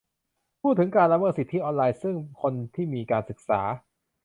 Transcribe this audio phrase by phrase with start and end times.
[0.61, 3.61] พูดถึงการละเมิดสิทธิออนไลน์ ซึ่งคนที่มีการศึกษา